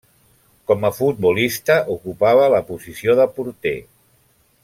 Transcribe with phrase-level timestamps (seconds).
[0.69, 3.77] Com a futbolista, ocupava la posició de porter.